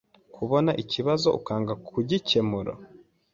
kubona 0.35 0.71
ikibazo 0.83 1.27
ukanga 1.39 1.73
kugikemura 1.87 2.73